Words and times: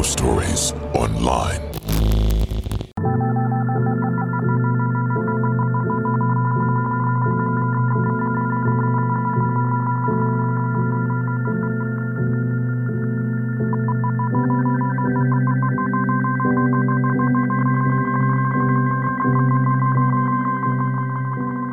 Ghost 0.00 0.12
Stories 0.12 0.72
Online. 0.94 1.60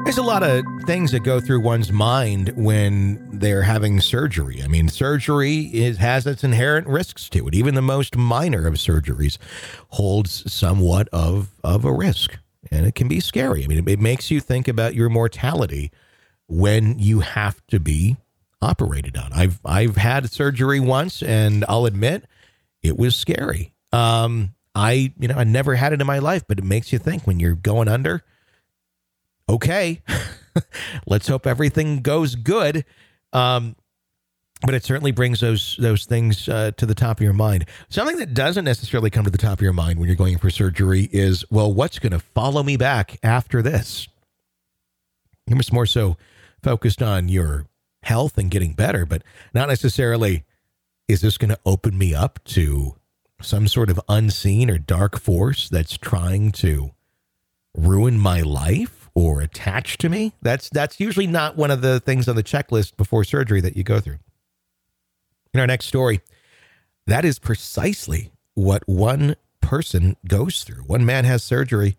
There's 0.03 0.17
a 0.17 0.21
lot 0.21 0.43
of 0.43 0.65
things 0.85 1.11
that 1.11 1.21
go 1.23 1.39
through 1.39 1.61
one's 1.61 1.93
mind 1.93 2.49
when 2.57 3.25
they're 3.39 3.63
having 3.63 3.99
surgery. 3.99 4.61
I 4.63 4.67
mean, 4.67 4.89
surgery 4.89 5.61
is, 5.73 5.97
has 5.97 6.25
its 6.27 6.43
inherent 6.43 6.87
risks 6.87 7.29
to 7.29 7.47
it. 7.47 7.55
Even 7.55 7.75
the 7.75 7.81
most 7.81 8.15
minor 8.15 8.67
of 8.67 8.75
surgeries 8.75 9.37
holds 9.89 10.51
somewhat 10.51 11.07
of, 11.11 11.49
of 11.63 11.85
a 11.85 11.93
risk, 11.93 12.37
and 12.71 12.85
it 12.85 12.95
can 12.95 13.07
be 13.07 13.19
scary. 13.19 13.63
I 13.63 13.67
mean, 13.67 13.79
it, 13.79 13.89
it 13.89 13.99
makes 13.99 14.31
you 14.31 14.39
think 14.39 14.67
about 14.67 14.95
your 14.95 15.09
mortality 15.09 15.91
when 16.47 16.99
you 16.99 17.21
have 17.21 17.65
to 17.67 17.79
be 17.79 18.17
operated 18.61 19.17
on. 19.17 19.31
I've 19.33 19.59
I've 19.63 19.97
had 19.97 20.31
surgery 20.31 20.79
once, 20.79 21.21
and 21.21 21.63
I'll 21.67 21.85
admit 21.85 22.25
it 22.81 22.97
was 22.97 23.15
scary. 23.15 23.73
Um, 23.91 24.55
I 24.73 25.13
you 25.19 25.27
know 25.27 25.35
I 25.35 25.43
never 25.43 25.75
had 25.75 25.93
it 25.93 26.01
in 26.01 26.07
my 26.07 26.19
life, 26.19 26.43
but 26.47 26.59
it 26.59 26.63
makes 26.63 26.91
you 26.91 26.99
think 26.99 27.27
when 27.27 27.39
you're 27.39 27.55
going 27.55 27.87
under 27.87 28.23
okay, 29.49 30.01
let's 31.07 31.27
hope 31.27 31.47
everything 31.47 32.01
goes 32.01 32.35
good. 32.35 32.85
Um, 33.33 33.75
but 34.61 34.73
it 34.73 34.83
certainly 34.83 35.11
brings 35.11 35.39
those 35.39 35.75
those 35.79 36.05
things 36.05 36.49
uh, 36.49 36.71
to 36.77 36.85
the 36.85 36.95
top 36.95 37.19
of 37.19 37.23
your 37.23 37.33
mind. 37.33 37.65
Something 37.89 38.17
that 38.17 38.33
doesn't 38.33 38.65
necessarily 38.65 39.09
come 39.09 39.23
to 39.23 39.29
the 39.29 39.37
top 39.37 39.59
of 39.59 39.61
your 39.61 39.73
mind 39.73 39.99
when 39.99 40.07
you're 40.07 40.15
going 40.15 40.37
for 40.37 40.49
surgery 40.49 41.09
is, 41.11 41.45
well, 41.51 41.71
what's 41.71 41.99
going 41.99 42.11
to 42.11 42.19
follow 42.19 42.63
me 42.63 42.75
back 42.75 43.17
after 43.21 43.61
this? 43.61 44.07
You're 45.45 45.57
much 45.57 45.71
more 45.71 45.85
so 45.85 46.17
focused 46.63 47.03
on 47.03 47.29
your 47.29 47.67
health 48.03 48.37
and 48.37 48.49
getting 48.49 48.73
better, 48.73 49.05
but 49.05 49.23
not 49.53 49.69
necessarily 49.69 50.43
is 51.07 51.21
this 51.21 51.37
going 51.37 51.49
to 51.49 51.59
open 51.65 51.97
me 51.97 52.13
up 52.13 52.43
to 52.43 52.95
some 53.41 53.67
sort 53.67 53.89
of 53.89 53.99
unseen 54.09 54.69
or 54.69 54.77
dark 54.77 55.19
force 55.19 55.69
that's 55.69 55.97
trying 55.97 56.51
to 56.51 56.91
ruin 57.75 58.17
my 58.17 58.41
life? 58.41 58.96
Or 59.17 59.41
attached 59.41 59.99
to 59.99 60.09
me. 60.09 60.31
That's 60.43 60.69
that's 60.69 60.99
usually 60.99 61.25
not 61.25 61.57
one 61.57 61.71
of 61.71 61.81
the 61.81 61.99
things 61.99 62.27
on 62.27 62.35
the 62.35 62.43
checklist 62.43 62.95
before 62.97 63.23
surgery 63.23 63.61
that 63.61 63.75
you 63.75 63.83
go 63.83 63.99
through. 63.99 64.19
In 65.55 65.59
our 65.59 65.65
next 65.65 65.87
story, 65.87 66.21
that 67.07 67.25
is 67.25 67.39
precisely 67.39 68.31
what 68.53 68.87
one 68.87 69.35
person 69.59 70.17
goes 70.27 70.63
through. 70.63 70.83
One 70.83 71.03
man 71.03 71.25
has 71.25 71.43
surgery, 71.43 71.97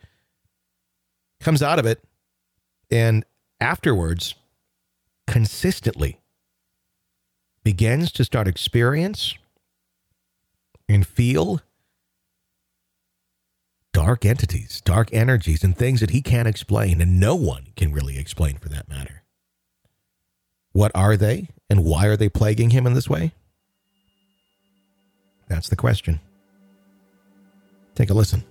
comes 1.41 1.61
out 1.61 1.81
of 1.81 1.87
it, 1.87 2.05
and 2.89 3.25
afterwards 3.59 4.37
consistently 5.27 6.21
begins 7.65 8.13
to 8.13 8.25
start 8.25 8.47
experience 8.47 9.35
and 10.89 11.05
feel 11.05 11.63
dark 13.93 14.25
entities, 14.25 14.81
dark 14.85 15.13
energies, 15.13 15.65
and 15.65 15.77
things 15.77 16.01
that 16.01 16.11
he 16.11 16.23
can't 16.23 16.49
explain, 16.49 17.01
and 17.01 17.19
no 17.19 17.35
one 17.35 17.69
can 17.77 17.93
really 17.93 18.19
explain 18.19 18.57
for 18.57 18.69
that 18.69 18.89
matter. 18.89 19.23
What 20.73 20.93
are 20.95 21.17
they, 21.17 21.49
and 21.69 21.85
why 21.85 22.07
are 22.07 22.17
they 22.17 22.29
plaguing 22.29 22.71
him 22.71 22.87
in 22.87 22.95
this 22.95 23.09
way? 23.09 23.33
That's 25.49 25.69
the 25.69 25.77
question. 25.77 26.21
Take 27.95 28.11
a 28.11 28.15
listen. 28.15 28.45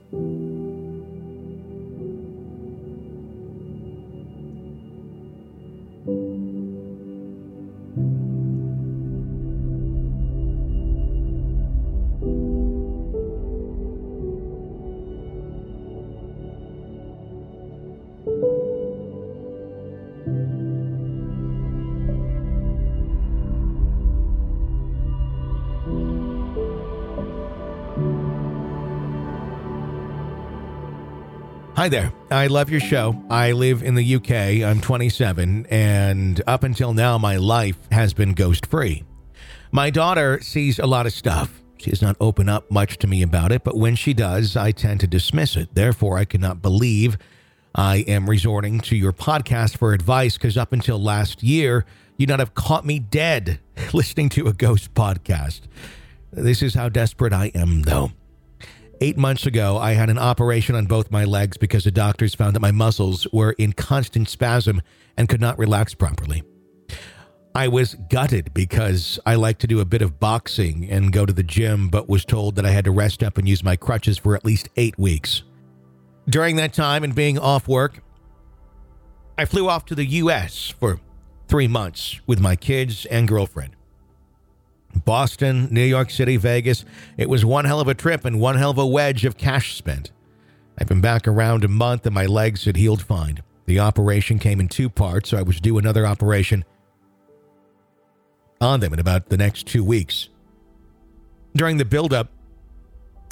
Hi 31.78 31.90
there. 31.90 32.12
I 32.32 32.48
love 32.48 32.72
your 32.72 32.80
show. 32.80 33.24
I 33.30 33.52
live 33.52 33.84
in 33.84 33.94
the 33.94 34.16
UK. 34.16 34.68
I'm 34.68 34.82
27, 34.82 35.68
and 35.68 36.42
up 36.48 36.64
until 36.64 36.92
now, 36.92 37.20
my 37.20 37.36
life 37.36 37.78
has 37.92 38.16
been 38.16 38.34
ghost 38.34 38.66
free. 38.66 39.04
My 39.72 39.92
daughter 39.92 40.42
sees 40.42 40.80
a 40.80 40.88
lot 40.88 41.06
of 41.06 41.14
stuff. 41.14 41.62
She 41.78 41.92
does 41.92 42.02
not 42.02 42.18
open 42.20 42.50
up 42.50 42.72
much 42.72 42.98
to 42.98 43.06
me 43.06 43.22
about 43.22 43.52
it, 43.52 43.64
but 43.64 43.78
when 43.78 43.96
she 43.96 44.16
does, 44.16 44.58
I 44.58 44.72
tend 44.72 45.02
to 45.02 45.08
dismiss 45.08 45.56
it. 45.56 45.76
Therefore, 45.76 46.18
I 46.18 46.26
cannot 46.26 46.64
believe 46.64 47.16
I 47.76 47.98
am 48.08 48.28
resorting 48.28 48.80
to 48.80 48.96
your 48.96 49.14
podcast 49.14 49.78
for 49.78 49.94
advice 49.94 50.36
because 50.36 50.58
up 50.58 50.74
until 50.74 51.00
last 51.00 51.44
year, 51.44 51.86
you'd 52.18 52.30
not 52.30 52.40
have 52.40 52.56
caught 52.56 52.88
me 52.88 52.98
dead 52.98 53.60
listening 53.94 54.30
to 54.30 54.48
a 54.48 54.54
ghost 54.54 54.96
podcast. 54.96 55.62
This 56.34 56.64
is 56.64 56.74
how 56.74 56.90
desperate 56.90 57.34
I 57.34 57.52
am, 57.54 57.84
though. 57.84 58.14
Eight 59.00 59.18
months 59.18 59.46
ago, 59.46 59.78
I 59.78 59.94
had 59.94 60.10
an 60.10 60.18
operation 60.18 60.74
on 60.74 60.88
both 60.88 61.12
my 61.12 61.24
legs 61.24 61.56
because 61.56 61.84
the 61.84 61.92
doctors 61.92 62.34
found 62.34 62.56
that 62.56 62.62
my 62.62 62.72
muscles 62.72 63.28
were 63.32 63.52
in 63.60 63.74
constant 63.74 64.28
spasm 64.28 64.82
and 65.16 65.30
could 65.30 65.40
not 65.40 65.60
relax 65.60 65.94
properly. 65.94 66.42
I 67.54 67.68
was 67.68 67.96
gutted 68.10 68.56
because 68.56 69.20
I 69.24 69.36
like 69.36 69.60
to 69.60 69.68
do 69.68 69.80
a 69.82 69.86
bit 69.86 70.02
of 70.02 70.20
boxing 70.20 70.90
and 70.90 71.14
go 71.14 71.28
to 71.28 71.34
the 71.34 71.44
gym, 71.44 71.90
but 71.90 72.10
was 72.10 72.26
told 72.26 72.56
that 72.56 72.66
I 72.66 72.72
had 72.72 72.86
to 72.86 72.92
rest 72.92 73.22
up 73.22 73.38
and 73.38 73.48
use 73.48 73.64
my 73.64 73.76
crutches 73.76 74.18
for 74.18 74.36
at 74.36 74.44
least 74.44 74.70
eight 74.78 74.98
weeks. 74.98 75.44
During 76.28 76.56
that 76.56 76.74
time 76.74 77.04
and 77.04 77.14
being 77.14 77.38
off 77.38 77.68
work, 77.68 78.04
I 79.38 79.46
flew 79.46 79.70
off 79.70 79.86
to 79.86 79.96
the 79.96 80.06
US 80.06 80.70
for 80.70 81.00
three 81.48 81.68
months 81.68 82.20
with 82.26 82.40
my 82.40 82.56
kids 82.56 83.06
and 83.06 83.28
girlfriend. 83.28 83.77
Boston, 85.06 85.68
New 85.72 85.84
York 85.84 86.10
City, 86.10 86.38
Vegas. 86.38 86.86
It 87.18 87.30
was 87.30 87.46
one 87.46 87.66
hell 87.66 87.80
of 87.80 87.88
a 87.88 87.94
trip 87.94 88.26
and 88.26 88.40
one 88.40 88.56
hell 88.56 88.72
of 88.72 88.78
a 88.78 88.86
wedge 88.86 89.26
of 89.26 89.38
cash 89.38 89.76
spent. 89.76 90.12
I've 90.78 90.88
been 90.88 91.02
back 91.02 91.28
around 91.28 91.64
a 91.64 91.68
month 91.68 92.06
and 92.06 92.14
my 92.14 92.26
legs 92.26 92.66
had 92.66 92.76
healed 92.76 93.02
fine. 93.02 93.42
The 93.66 93.80
operation 93.80 94.40
came 94.40 94.60
in 94.60 94.68
two 94.68 94.90
parts, 94.90 95.30
so 95.30 95.38
I 95.38 95.42
was 95.42 95.60
due 95.60 95.78
another 95.78 96.06
operation 96.06 96.64
on 98.62 98.80
them 98.80 98.94
in 98.94 99.00
about 99.00 99.30
the 99.30 99.38
next 99.38 99.68
two 99.68 99.84
weeks. 99.84 100.30
During 101.56 101.78
the 101.78 101.86
buildup, 101.86 102.30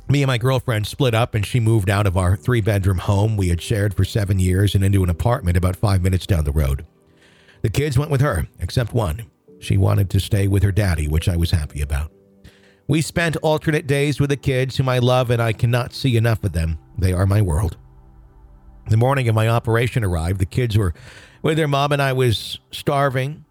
me 0.08 0.22
and 0.22 0.28
my 0.28 0.38
girlfriend 0.38 0.88
split 0.88 1.14
up 1.14 1.34
and 1.34 1.46
she 1.46 1.60
moved 1.60 1.90
out 1.90 2.06
of 2.06 2.18
our 2.18 2.36
three 2.36 2.62
bedroom 2.62 3.00
home 3.00 3.38
we 3.38 3.50
had 3.50 3.62
shared 3.62 3.94
for 3.94 4.06
seven 4.06 4.40
years 4.40 4.76
and 4.76 4.84
into 4.84 5.04
an 5.04 5.10
apartment 5.10 5.58
about 5.58 5.76
five 5.76 6.02
minutes 6.02 6.28
down 6.28 6.44
the 6.44 6.52
road. 6.52 6.86
The 7.62 7.70
kids 7.70 7.98
went 7.98 8.12
with 8.12 8.22
her, 8.22 8.48
except 8.60 8.94
one. 8.94 9.26
She 9.66 9.78
wanted 9.78 10.12
to 10.12 10.20
stay 10.20 10.48
with 10.48 10.62
her 10.62 10.72
daddy, 10.72 11.08
which 11.08 11.28
I 11.28 11.36
was 11.36 11.50
happy 11.50 11.82
about. 11.82 12.12
We 12.88 13.02
spent 13.02 13.36
alternate 13.38 13.88
days 13.88 14.20
with 14.20 14.30
the 14.30 14.38
kids, 14.38 14.78
whom 14.78 14.88
I 14.88 15.00
love, 15.00 15.32
and 15.32 15.42
I 15.42 15.54
cannot 15.54 15.92
see 15.92 16.18
enough 16.18 16.44
of 16.44 16.52
them. 16.52 16.78
They 17.00 17.14
are 17.14 17.26
my 17.26 17.42
world. 17.42 17.76
The 18.90 18.98
morning 18.98 19.28
of 19.28 19.34
my 19.34 19.48
operation 19.48 20.04
arrived. 20.04 20.40
The 20.40 20.46
kids 20.46 20.78
were 20.78 20.94
with 21.42 21.58
their 21.58 21.68
mom, 21.68 21.92
and 21.92 22.02
I 22.02 22.14
was 22.14 22.60
starving 22.72 23.44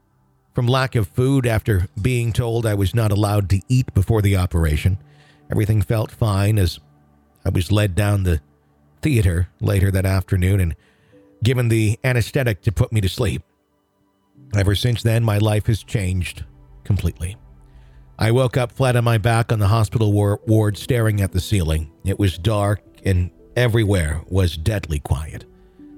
from 0.54 0.68
lack 0.68 0.94
of 0.94 1.08
food 1.08 1.48
after 1.48 1.88
being 2.00 2.32
told 2.32 2.64
I 2.64 2.74
was 2.74 2.94
not 2.94 3.10
allowed 3.10 3.50
to 3.50 3.60
eat 3.68 3.92
before 3.92 4.22
the 4.22 4.36
operation. 4.36 4.98
Everything 5.50 5.82
felt 5.82 6.12
fine 6.12 6.60
as 6.60 6.78
I 7.44 7.48
was 7.48 7.72
led 7.72 7.96
down 7.96 8.22
the 8.22 8.40
theater 9.02 9.48
later 9.60 9.90
that 9.90 10.06
afternoon 10.06 10.60
and 10.60 10.76
given 11.42 11.68
the 11.68 11.98
anesthetic 12.04 12.62
to 12.62 12.70
put 12.70 12.92
me 12.92 13.00
to 13.00 13.08
sleep. 13.08 13.42
Ever 14.56 14.74
since 14.74 15.02
then, 15.02 15.24
my 15.24 15.38
life 15.38 15.66
has 15.66 15.82
changed 15.82 16.44
completely. 16.84 17.36
I 18.18 18.30
woke 18.30 18.56
up 18.56 18.70
flat 18.70 18.94
on 18.94 19.04
my 19.04 19.18
back 19.18 19.50
on 19.50 19.58
the 19.58 19.66
hospital 19.66 20.12
ward, 20.12 20.76
staring 20.78 21.20
at 21.20 21.32
the 21.32 21.40
ceiling. 21.40 21.90
It 22.04 22.18
was 22.18 22.38
dark, 22.38 22.80
and 23.04 23.30
everywhere 23.56 24.22
was 24.28 24.56
deadly 24.56 25.00
quiet. 25.00 25.44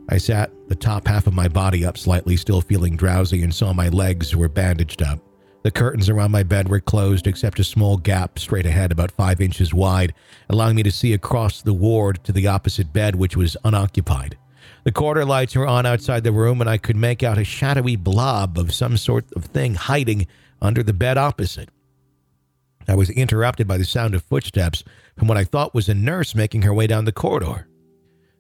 I 0.09 0.19
sat 0.19 0.51
the 0.69 0.77
top 0.77 1.07
half 1.07 1.27
of 1.27 1.35
my 1.35 1.49
body 1.49 1.85
up 1.85 1.99
slightly, 1.99 2.37
still 2.37 2.61
feeling 2.61 2.97
drowsy, 2.97 3.43
and 3.43 3.55
saw 3.55 3.73
my 3.73 3.89
legs 3.89 4.35
were 4.35 4.49
bandaged 4.49 5.03
up. 5.03 5.19
The 5.63 5.71
curtains 5.73 6.09
around 6.09 6.31
my 6.31 6.45
bed 6.45 6.69
were 6.69 6.81
closed, 6.81 7.27
except 7.27 7.59
a 7.59 7.65
small 7.65 7.97
gap 7.97 8.39
straight 8.39 8.67
ahead, 8.67 8.93
about 8.93 9.11
five 9.11 9.41
inches 9.41 9.75
wide, 9.75 10.15
allowing 10.49 10.77
me 10.77 10.85
to 10.85 10.93
see 10.93 11.13
across 11.13 11.61
the 11.61 11.75
ward 11.75 12.23
to 12.23 12.33
the 12.33 12.47
opposite 12.47 12.93
bed, 12.93 13.17
which 13.17 13.37
was 13.37 13.57
unoccupied. 13.65 14.39
The 14.87 14.93
quarter 14.93 15.25
lights 15.25 15.57
were 15.57 15.67
on 15.67 15.85
outside 15.85 16.23
the 16.23 16.31
room, 16.31 16.61
and 16.61 16.71
I 16.71 16.79
could 16.79 16.95
make 16.95 17.25
out 17.25 17.39
a 17.39 17.45
shadowy 17.45 17.97
blob 17.97 18.57
of 18.57 18.73
some 18.73 18.97
sort 18.97 19.25
of 19.35 19.47
thing 19.47 19.75
hiding 19.75 20.29
under 20.63 20.85
the 20.85 20.93
bed 20.93 21.19
opposite. 21.19 21.71
I 22.87 22.95
was 22.95 23.11
interrupted 23.11 23.67
by 23.67 23.79
the 23.79 23.85
sound 23.85 24.15
of 24.15 24.23
footsteps 24.23 24.85
from 25.19 25.27
what 25.27 25.39
I 25.39 25.43
thought 25.43 25.75
was 25.75 25.89
a 25.89 25.95
nurse 25.95 26.37
making 26.37 26.63
her 26.63 26.73
way 26.73 26.87
down 26.87 27.05
the 27.05 27.11
corridor. 27.11 27.67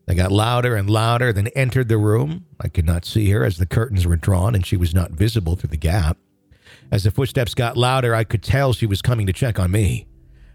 They 0.07 0.15
got 0.15 0.31
louder 0.31 0.77
and 0.77 0.89
louder, 0.89 1.33
then 1.33 1.49
entered 1.49 1.89
the 1.89 1.99
room. 1.99 2.47
I 2.61 2.69
could 2.69 2.87
not 2.87 3.05
see 3.05 3.29
her 3.31 3.45
as 3.45 3.59
the 3.59 3.67
curtains 3.67 4.07
were 4.07 4.15
drawn 4.15 4.55
and 4.55 4.65
she 4.65 4.77
was 4.77 4.95
not 4.95 5.11
visible 5.11 5.57
through 5.57 5.71
the 5.71 5.77
gap. 5.77 6.17
As 6.93 7.03
the 7.03 7.11
footsteps 7.11 7.55
got 7.55 7.77
louder, 7.77 8.15
I 8.15 8.23
could 8.23 8.45
tell 8.45 8.73
she 8.73 8.87
was 8.87 9.03
coming 9.03 9.27
to 9.27 9.33
check 9.33 9.59
on 9.59 9.73
me. 9.73 10.07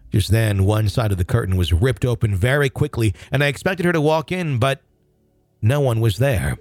Just 0.10 0.32
then, 0.32 0.64
one 0.64 0.88
side 0.88 1.12
of 1.12 1.18
the 1.18 1.26
curtain 1.26 1.58
was 1.58 1.74
ripped 1.74 2.06
open 2.06 2.34
very 2.34 2.70
quickly, 2.70 3.14
and 3.30 3.44
I 3.44 3.48
expected 3.48 3.86
her 3.86 3.92
to 3.92 4.00
walk 4.00 4.32
in, 4.32 4.58
but 4.58 4.82
no 5.62 5.80
one 5.80 6.00
was 6.00 6.18
there. 6.18 6.58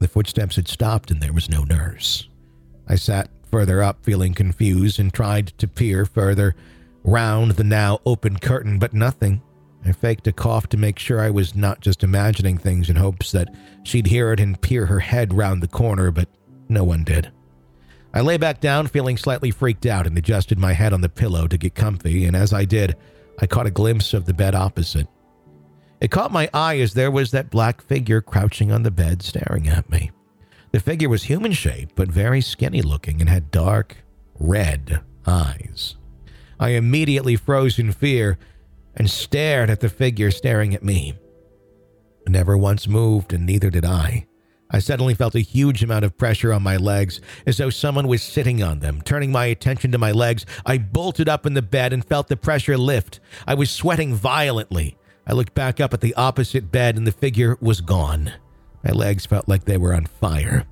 The 0.00 0.08
footsteps 0.08 0.56
had 0.56 0.68
stopped 0.68 1.10
and 1.10 1.20
there 1.20 1.32
was 1.32 1.48
no 1.48 1.64
nurse. 1.64 2.28
I 2.88 2.96
sat 2.96 3.30
further 3.50 3.82
up, 3.82 4.04
feeling 4.04 4.34
confused, 4.34 4.98
and 5.00 5.12
tried 5.12 5.48
to 5.58 5.68
peer 5.68 6.04
further 6.04 6.54
round 7.04 7.52
the 7.52 7.64
now 7.64 8.00
open 8.04 8.38
curtain, 8.38 8.78
but 8.78 8.92
nothing. 8.92 9.40
I 9.84 9.92
faked 9.92 10.26
a 10.26 10.32
cough 10.32 10.68
to 10.68 10.76
make 10.76 10.98
sure 10.98 11.20
I 11.20 11.30
was 11.30 11.54
not 11.54 11.80
just 11.80 12.02
imagining 12.02 12.58
things 12.58 12.90
in 12.90 12.96
hopes 12.96 13.32
that 13.32 13.54
she'd 13.84 14.08
hear 14.08 14.32
it 14.32 14.40
and 14.40 14.60
peer 14.60 14.86
her 14.86 15.00
head 15.00 15.32
round 15.32 15.62
the 15.62 15.68
corner, 15.68 16.10
but 16.10 16.28
no 16.68 16.82
one 16.82 17.04
did. 17.04 17.30
I 18.12 18.20
lay 18.20 18.36
back 18.36 18.60
down, 18.60 18.88
feeling 18.88 19.16
slightly 19.16 19.50
freaked 19.50 19.86
out, 19.86 20.06
and 20.06 20.18
adjusted 20.18 20.58
my 20.58 20.72
head 20.72 20.92
on 20.92 21.02
the 21.02 21.08
pillow 21.08 21.46
to 21.46 21.58
get 21.58 21.74
comfy, 21.74 22.24
and 22.24 22.34
as 22.34 22.52
I 22.52 22.64
did, 22.64 22.96
I 23.38 23.46
caught 23.46 23.66
a 23.66 23.70
glimpse 23.70 24.14
of 24.14 24.24
the 24.24 24.34
bed 24.34 24.54
opposite. 24.54 25.06
It 26.00 26.10
caught 26.10 26.32
my 26.32 26.50
eye 26.52 26.78
as 26.78 26.94
there 26.94 27.10
was 27.10 27.30
that 27.30 27.50
black 27.50 27.82
figure 27.82 28.20
crouching 28.20 28.70
on 28.70 28.82
the 28.82 28.90
bed 28.90 29.22
staring 29.22 29.68
at 29.68 29.88
me. 29.90 30.10
The 30.72 30.80
figure 30.80 31.08
was 31.08 31.24
human 31.24 31.52
shaped, 31.52 31.94
but 31.94 32.08
very 32.08 32.40
skinny 32.40 32.82
looking 32.82 33.20
and 33.20 33.30
had 33.30 33.50
dark, 33.50 34.04
red 34.38 35.00
eyes. 35.26 35.96
I 36.60 36.70
immediately 36.70 37.36
froze 37.36 37.78
in 37.78 37.92
fear 37.92 38.38
and 38.94 39.10
stared 39.10 39.70
at 39.70 39.80
the 39.80 39.88
figure 39.88 40.30
staring 40.30 40.74
at 40.74 40.82
me. 40.82 41.14
Never 42.28 42.56
once 42.56 42.88
moved, 42.88 43.32
and 43.32 43.46
neither 43.46 43.70
did 43.70 43.84
I. 43.84 44.26
I 44.70 44.80
suddenly 44.80 45.14
felt 45.14 45.34
a 45.34 45.40
huge 45.40 45.82
amount 45.82 46.04
of 46.04 46.18
pressure 46.18 46.52
on 46.52 46.62
my 46.62 46.76
legs, 46.76 47.20
as 47.46 47.56
though 47.56 47.70
someone 47.70 48.08
was 48.08 48.22
sitting 48.22 48.62
on 48.62 48.80
them. 48.80 49.00
Turning 49.02 49.30
my 49.30 49.46
attention 49.46 49.92
to 49.92 49.98
my 49.98 50.10
legs, 50.10 50.44
I 50.64 50.78
bolted 50.78 51.28
up 51.28 51.46
in 51.46 51.54
the 51.54 51.62
bed 51.62 51.92
and 51.92 52.04
felt 52.04 52.28
the 52.28 52.36
pressure 52.36 52.76
lift. 52.76 53.20
I 53.46 53.54
was 53.54 53.70
sweating 53.70 54.14
violently. 54.14 54.96
I 55.26 55.32
looked 55.32 55.54
back 55.54 55.80
up 55.80 55.92
at 55.92 56.00
the 56.00 56.14
opposite 56.14 56.70
bed, 56.70 56.96
and 56.96 57.06
the 57.06 57.12
figure 57.12 57.56
was 57.60 57.80
gone. 57.80 58.32
My 58.84 58.92
legs 58.92 59.26
felt 59.26 59.48
like 59.48 59.64
they 59.64 59.76
were 59.76 59.94
on 59.94 60.06
fire. 60.06 60.64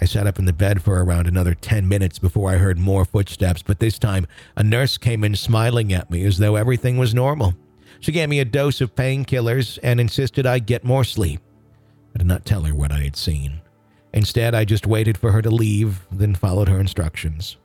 I 0.00 0.06
sat 0.06 0.26
up 0.26 0.38
in 0.38 0.46
the 0.46 0.52
bed 0.54 0.82
for 0.82 1.04
around 1.04 1.26
another 1.26 1.54
10 1.54 1.86
minutes 1.86 2.18
before 2.18 2.50
I 2.50 2.56
heard 2.56 2.78
more 2.78 3.04
footsteps, 3.04 3.62
but 3.62 3.80
this 3.80 3.98
time 3.98 4.26
a 4.56 4.64
nurse 4.64 4.96
came 4.96 5.22
in 5.24 5.36
smiling 5.36 5.92
at 5.92 6.10
me 6.10 6.24
as 6.24 6.38
though 6.38 6.56
everything 6.56 6.96
was 6.96 7.14
normal. 7.14 7.54
She 8.00 8.12
gave 8.12 8.30
me 8.30 8.40
a 8.40 8.46
dose 8.46 8.80
of 8.80 8.94
painkillers 8.94 9.78
and 9.82 10.00
insisted 10.00 10.46
I 10.46 10.58
get 10.58 10.84
more 10.84 11.04
sleep. 11.04 11.40
I 12.14 12.18
did 12.18 12.26
not 12.26 12.46
tell 12.46 12.62
her 12.62 12.74
what 12.74 12.92
I 12.92 13.00
had 13.00 13.16
seen. 13.16 13.60
Instead, 14.14 14.54
I 14.54 14.64
just 14.64 14.86
waited 14.86 15.18
for 15.18 15.32
her 15.32 15.42
to 15.42 15.50
leave, 15.50 16.06
then 16.10 16.34
followed 16.34 16.68
her 16.68 16.80
instructions. 16.80 17.58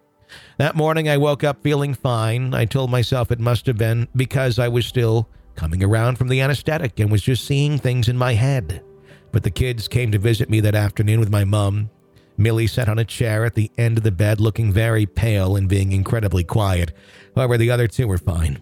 That 0.58 0.76
morning, 0.76 1.08
I 1.08 1.18
woke 1.18 1.44
up 1.44 1.64
feeling 1.64 1.94
fine. 1.94 2.54
I 2.54 2.66
told 2.66 2.92
myself 2.92 3.32
it 3.32 3.40
must 3.40 3.66
have 3.66 3.78
been 3.78 4.10
because 4.16 4.60
I 4.60 4.68
was 4.68 4.86
still 4.86 5.30
coming 5.56 5.84
around 5.84 6.18
from 6.18 6.28
the 6.28 6.42
anesthetic 6.42 7.00
and 7.00 7.12
was 7.12 7.22
just 7.22 7.46
seeing 7.46 7.78
things 7.78 8.08
in 8.10 8.18
my 8.18 8.34
head. 8.34 8.84
But 9.32 9.44
the 9.44 9.52
kids 9.52 9.88
came 9.88 10.12
to 10.12 10.20
visit 10.20 10.50
me 10.50 10.60
that 10.62 10.76
afternoon 10.76 11.20
with 11.20 11.30
my 11.30 11.44
mum. 11.44 11.90
Millie 12.38 12.68
sat 12.68 12.90
on 12.90 13.00
a 13.00 13.06
chair 13.06 13.46
at 13.46 13.56
the 13.56 13.72
end 13.78 13.98
of 13.98 14.04
the 14.04 14.12
bed 14.12 14.40
looking 14.40 14.72
very 14.72 15.06
pale 15.06 15.56
and 15.56 15.70
being 15.70 15.92
incredibly 15.92 16.44
quiet. 16.44 16.94
However, 17.36 17.58
the 17.58 17.72
other 17.72 17.88
two 17.88 18.08
were 18.08 18.18
fine. 18.18 18.62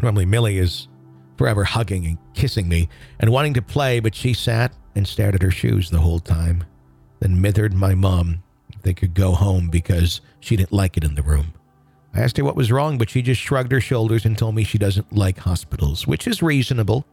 Normally, 0.00 0.26
Millie 0.26 0.58
is 0.58 0.88
forever 1.36 1.64
hugging 1.64 2.06
and 2.06 2.18
kissing 2.34 2.68
me 2.68 2.88
and 3.20 3.30
wanting 3.30 3.54
to 3.54 3.62
play, 3.62 4.00
but 4.00 4.14
she 4.14 4.34
sat 4.34 4.72
and 4.94 5.06
stared 5.06 5.34
at 5.34 5.42
her 5.42 5.50
shoes 5.50 5.90
the 5.90 6.00
whole 6.00 6.20
time, 6.20 6.64
then 7.20 7.40
mithered 7.40 7.74
my 7.74 7.94
mum 7.94 8.42
if 8.74 8.82
they 8.82 8.94
could 8.94 9.14
go 9.14 9.32
home 9.32 9.68
because 9.70 10.20
she 10.40 10.56
didn't 10.56 10.72
like 10.72 10.96
it 10.96 11.04
in 11.04 11.14
the 11.14 11.22
room. 11.22 11.52
I 12.18 12.22
asked 12.22 12.36
her 12.36 12.44
what 12.44 12.56
was 12.56 12.72
wrong, 12.72 12.98
but 12.98 13.08
she 13.08 13.22
just 13.22 13.40
shrugged 13.40 13.70
her 13.70 13.80
shoulders 13.80 14.24
and 14.24 14.36
told 14.36 14.56
me 14.56 14.64
she 14.64 14.76
doesn't 14.76 15.12
like 15.14 15.38
hospitals, 15.38 16.04
which 16.04 16.26
is 16.26 16.42
reasonable. 16.42 17.06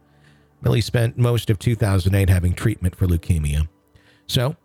Millie 0.62 0.80
spent 0.80 1.16
most 1.16 1.48
of 1.48 1.60
2008 1.60 2.28
having 2.28 2.52
treatment 2.52 2.96
for 2.96 3.06
leukemia. 3.06 3.68
So 4.26 4.56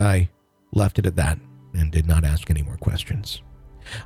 I 0.00 0.30
left 0.72 0.98
it 0.98 1.06
at 1.06 1.14
that 1.14 1.38
and 1.74 1.92
did 1.92 2.08
not 2.08 2.24
ask 2.24 2.50
any 2.50 2.62
more 2.62 2.76
questions. 2.76 3.40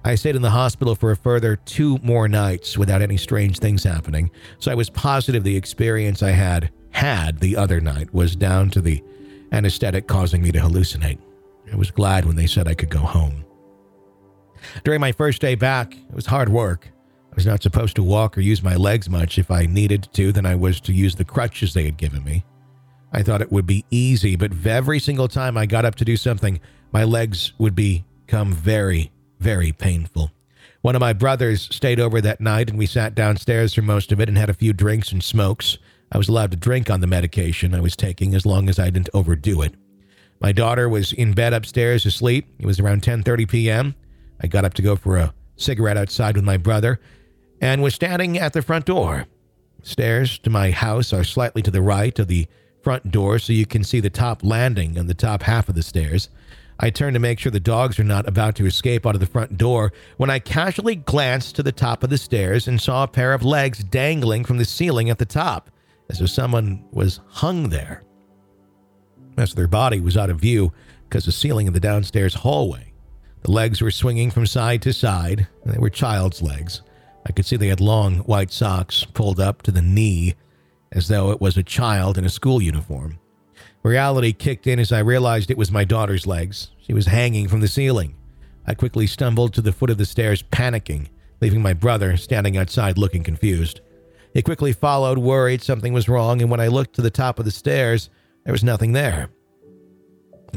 I 0.04 0.14
stayed 0.14 0.36
in 0.36 0.42
the 0.42 0.50
hospital 0.50 0.94
for 0.94 1.10
a 1.10 1.16
further 1.16 1.56
two 1.56 1.96
more 2.02 2.28
nights 2.28 2.76
without 2.76 3.00
any 3.00 3.16
strange 3.16 3.58
things 3.58 3.82
happening, 3.82 4.30
so 4.58 4.70
I 4.70 4.74
was 4.74 4.90
positive 4.90 5.42
the 5.42 5.56
experience 5.56 6.22
I 6.22 6.32
had 6.32 6.70
had 6.90 7.40
the 7.40 7.56
other 7.56 7.80
night 7.80 8.12
was 8.12 8.36
down 8.36 8.68
to 8.72 8.82
the 8.82 9.02
anesthetic 9.52 10.06
causing 10.06 10.42
me 10.42 10.52
to 10.52 10.58
hallucinate. 10.58 11.18
I 11.72 11.76
was 11.76 11.90
glad 11.90 12.26
when 12.26 12.36
they 12.36 12.46
said 12.46 12.68
I 12.68 12.74
could 12.74 12.90
go 12.90 12.98
home. 12.98 13.46
During 14.84 15.00
my 15.00 15.12
first 15.12 15.40
day 15.40 15.54
back, 15.54 15.94
it 15.94 16.14
was 16.14 16.26
hard 16.26 16.48
work. 16.48 16.88
I 17.32 17.34
was 17.34 17.46
not 17.46 17.62
supposed 17.62 17.96
to 17.96 18.02
walk 18.02 18.36
or 18.36 18.42
use 18.42 18.62
my 18.62 18.76
legs 18.76 19.08
much. 19.08 19.38
If 19.38 19.50
I 19.50 19.66
needed 19.66 20.08
to, 20.12 20.32
then 20.32 20.44
I 20.44 20.54
was 20.54 20.80
to 20.82 20.92
use 20.92 21.14
the 21.14 21.24
crutches 21.24 21.72
they 21.72 21.84
had 21.84 21.96
given 21.96 22.22
me. 22.24 22.44
I 23.12 23.22
thought 23.22 23.42
it 23.42 23.52
would 23.52 23.66
be 23.66 23.84
easy, 23.90 24.36
but 24.36 24.52
every 24.66 24.98
single 24.98 25.28
time 25.28 25.56
I 25.56 25.66
got 25.66 25.84
up 25.84 25.94
to 25.96 26.04
do 26.04 26.16
something, 26.16 26.60
my 26.92 27.04
legs 27.04 27.52
would 27.58 27.74
become 27.74 28.52
very, 28.52 29.10
very 29.38 29.72
painful. 29.72 30.30
One 30.82 30.96
of 30.96 31.00
my 31.00 31.12
brothers 31.12 31.68
stayed 31.74 32.00
over 32.00 32.20
that 32.20 32.40
night, 32.40 32.68
and 32.68 32.78
we 32.78 32.86
sat 32.86 33.14
downstairs 33.14 33.72
for 33.72 33.82
most 33.82 34.12
of 34.12 34.20
it 34.20 34.28
and 34.28 34.36
had 34.36 34.50
a 34.50 34.54
few 34.54 34.72
drinks 34.72 35.12
and 35.12 35.22
smokes. 35.22 35.78
I 36.10 36.18
was 36.18 36.28
allowed 36.28 36.50
to 36.50 36.56
drink 36.56 36.90
on 36.90 37.00
the 37.00 37.06
medication 37.06 37.74
I 37.74 37.80
was 37.80 37.96
taking 37.96 38.34
as 38.34 38.44
long 38.44 38.68
as 38.68 38.78
I 38.78 38.90
didn't 38.90 39.10
overdo 39.14 39.62
it. 39.62 39.74
My 40.40 40.52
daughter 40.52 40.88
was 40.88 41.12
in 41.12 41.34
bed 41.34 41.52
upstairs 41.52 42.04
asleep. 42.04 42.46
It 42.58 42.66
was 42.66 42.80
around 42.80 43.02
10:30 43.02 43.48
p.m. 43.48 43.94
I 44.42 44.46
got 44.46 44.64
up 44.64 44.74
to 44.74 44.82
go 44.82 44.96
for 44.96 45.16
a 45.16 45.34
cigarette 45.56 45.96
outside 45.96 46.36
with 46.36 46.44
my 46.44 46.56
brother 46.56 47.00
and 47.60 47.82
was 47.82 47.94
standing 47.94 48.38
at 48.38 48.52
the 48.52 48.62
front 48.62 48.86
door. 48.86 49.26
Stairs 49.82 50.38
to 50.40 50.50
my 50.50 50.70
house 50.70 51.12
are 51.12 51.24
slightly 51.24 51.62
to 51.62 51.70
the 51.70 51.82
right 51.82 52.18
of 52.18 52.28
the 52.28 52.46
front 52.82 53.10
door, 53.10 53.38
so 53.38 53.52
you 53.52 53.66
can 53.66 53.84
see 53.84 54.00
the 54.00 54.10
top 54.10 54.42
landing 54.42 54.98
and 54.98 55.08
the 55.08 55.14
top 55.14 55.42
half 55.42 55.68
of 55.68 55.74
the 55.74 55.82
stairs. 55.82 56.28
I 56.80 56.90
turned 56.90 57.14
to 57.14 57.20
make 57.20 57.38
sure 57.38 57.52
the 57.52 57.60
dogs 57.60 58.00
are 58.00 58.04
not 58.04 58.28
about 58.28 58.56
to 58.56 58.66
escape 58.66 59.06
out 59.06 59.14
of 59.14 59.20
the 59.20 59.26
front 59.26 59.56
door 59.56 59.92
when 60.16 60.30
I 60.30 60.40
casually 60.40 60.96
glanced 60.96 61.54
to 61.56 61.62
the 61.62 61.70
top 61.70 62.02
of 62.02 62.10
the 62.10 62.18
stairs 62.18 62.66
and 62.66 62.80
saw 62.80 63.04
a 63.04 63.08
pair 63.08 63.34
of 63.34 63.44
legs 63.44 63.84
dangling 63.84 64.44
from 64.44 64.58
the 64.58 64.64
ceiling 64.64 65.08
at 65.08 65.18
the 65.18 65.24
top, 65.24 65.70
as 66.10 66.20
if 66.20 66.30
someone 66.30 66.84
was 66.90 67.20
hung 67.28 67.68
there. 67.68 68.02
As 69.36 69.54
their 69.54 69.68
body 69.68 70.00
was 70.00 70.16
out 70.16 70.30
of 70.30 70.40
view 70.40 70.72
because 71.04 71.24
the 71.24 71.32
ceiling 71.32 71.68
of 71.68 71.74
the 71.74 71.80
downstairs 71.80 72.34
hallway. 72.34 72.91
The 73.42 73.50
legs 73.50 73.80
were 73.80 73.90
swinging 73.90 74.30
from 74.30 74.46
side 74.46 74.82
to 74.82 74.92
side, 74.92 75.48
and 75.64 75.72
they 75.72 75.78
were 75.78 75.90
child's 75.90 76.42
legs. 76.42 76.82
I 77.26 77.32
could 77.32 77.44
see 77.44 77.56
they 77.56 77.68
had 77.68 77.80
long 77.80 78.18
white 78.18 78.52
socks 78.52 79.04
pulled 79.04 79.40
up 79.40 79.62
to 79.62 79.72
the 79.72 79.82
knee, 79.82 80.34
as 80.92 81.08
though 81.08 81.30
it 81.30 81.40
was 81.40 81.56
a 81.56 81.62
child 81.62 82.18
in 82.18 82.24
a 82.24 82.30
school 82.30 82.62
uniform. 82.62 83.18
Reality 83.82 84.32
kicked 84.32 84.66
in 84.66 84.78
as 84.78 84.92
I 84.92 85.00
realized 85.00 85.50
it 85.50 85.58
was 85.58 85.72
my 85.72 85.84
daughter's 85.84 86.26
legs. 86.26 86.70
She 86.78 86.92
was 86.92 87.06
hanging 87.06 87.48
from 87.48 87.60
the 87.60 87.68
ceiling. 87.68 88.14
I 88.64 88.74
quickly 88.74 89.08
stumbled 89.08 89.54
to 89.54 89.60
the 89.60 89.72
foot 89.72 89.90
of 89.90 89.98
the 89.98 90.04
stairs, 90.04 90.42
panicking, 90.42 91.08
leaving 91.40 91.62
my 91.62 91.72
brother 91.72 92.16
standing 92.16 92.56
outside 92.56 92.96
looking 92.96 93.24
confused. 93.24 93.80
He 94.34 94.42
quickly 94.42 94.72
followed, 94.72 95.18
worried 95.18 95.62
something 95.62 95.92
was 95.92 96.08
wrong, 96.08 96.40
and 96.40 96.50
when 96.50 96.60
I 96.60 96.68
looked 96.68 96.94
to 96.94 97.02
the 97.02 97.10
top 97.10 97.40
of 97.40 97.44
the 97.44 97.50
stairs, 97.50 98.08
there 98.44 98.52
was 98.52 98.62
nothing 98.62 98.92
there. 98.92 99.30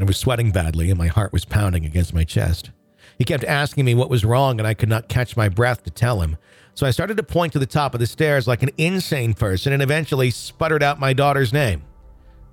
I 0.00 0.04
was 0.04 0.18
sweating 0.18 0.52
badly, 0.52 0.90
and 0.90 0.98
my 0.98 1.08
heart 1.08 1.32
was 1.32 1.44
pounding 1.44 1.84
against 1.84 2.14
my 2.14 2.24
chest. 2.24 2.70
He 3.18 3.24
kept 3.24 3.44
asking 3.44 3.84
me 3.84 3.94
what 3.94 4.10
was 4.10 4.24
wrong, 4.24 4.58
and 4.58 4.66
I 4.66 4.74
could 4.74 4.88
not 4.88 5.08
catch 5.08 5.36
my 5.36 5.48
breath 5.48 5.82
to 5.84 5.90
tell 5.90 6.20
him. 6.20 6.36
So 6.74 6.86
I 6.86 6.90
started 6.90 7.16
to 7.16 7.22
point 7.22 7.54
to 7.54 7.58
the 7.58 7.66
top 7.66 7.94
of 7.94 8.00
the 8.00 8.06
stairs 8.06 8.46
like 8.46 8.62
an 8.62 8.70
insane 8.76 9.32
person 9.32 9.72
and 9.72 9.82
eventually 9.82 10.30
sputtered 10.30 10.82
out 10.82 11.00
my 11.00 11.14
daughter's 11.14 11.52
name. 11.52 11.82